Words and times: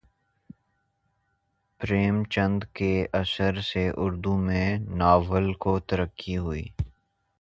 پریم 1.79 2.23
چند 2.23 2.63
کے 2.73 2.91
اثر 3.13 3.61
سے 3.61 3.89
اردو 3.97 4.35
میں 4.37 4.67
ناول 4.97 5.53
کو 5.53 5.79
ترقی 5.79 6.37
ہوئی 6.37 6.65